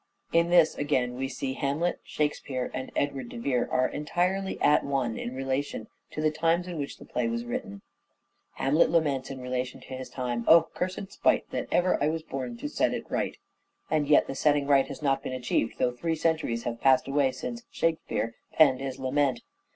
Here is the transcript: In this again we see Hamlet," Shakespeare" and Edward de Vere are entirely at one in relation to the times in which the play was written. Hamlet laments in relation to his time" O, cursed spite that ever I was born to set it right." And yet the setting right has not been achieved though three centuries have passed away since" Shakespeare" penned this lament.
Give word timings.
In 0.33 0.49
this 0.49 0.73
again 0.79 1.13
we 1.13 1.27
see 1.27 1.53
Hamlet," 1.53 1.99
Shakespeare" 2.03 2.71
and 2.73 2.91
Edward 2.95 3.29
de 3.29 3.37
Vere 3.37 3.69
are 3.71 3.87
entirely 3.87 4.59
at 4.59 4.83
one 4.83 5.15
in 5.15 5.35
relation 5.35 5.85
to 6.09 6.21
the 6.23 6.31
times 6.31 6.67
in 6.67 6.79
which 6.79 6.97
the 6.97 7.05
play 7.05 7.27
was 7.27 7.45
written. 7.45 7.83
Hamlet 8.53 8.89
laments 8.89 9.29
in 9.29 9.39
relation 9.39 9.79
to 9.81 9.93
his 9.93 10.09
time" 10.09 10.43
O, 10.47 10.63
cursed 10.73 11.11
spite 11.11 11.51
that 11.51 11.67
ever 11.71 12.03
I 12.03 12.07
was 12.09 12.23
born 12.23 12.57
to 12.57 12.67
set 12.67 12.95
it 12.95 13.11
right." 13.11 13.37
And 13.91 14.07
yet 14.07 14.25
the 14.25 14.33
setting 14.33 14.65
right 14.65 14.87
has 14.87 15.03
not 15.03 15.21
been 15.21 15.33
achieved 15.33 15.77
though 15.77 15.91
three 15.91 16.15
centuries 16.15 16.63
have 16.63 16.81
passed 16.81 17.07
away 17.07 17.31
since" 17.31 17.61
Shakespeare" 17.69 18.33
penned 18.57 18.79
this 18.79 18.97
lament. 18.97 19.43